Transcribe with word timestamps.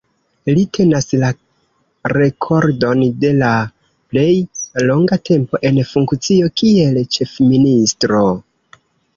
Li 0.53 0.61
tenas 0.77 1.09
la 1.23 1.27
rekordon 2.15 3.03
de 3.25 3.31
la 3.41 3.51
plej 4.15 4.27
longa 4.87 5.21
tempo 5.31 5.63
en 5.71 5.79
funkcio 5.91 6.51
kiel 6.63 6.99
Ĉefministro. 7.19 8.25